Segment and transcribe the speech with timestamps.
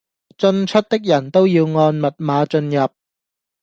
[0.35, 2.89] 進出的人都要按密碼進入